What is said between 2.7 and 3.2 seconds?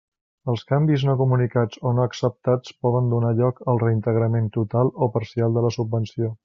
poden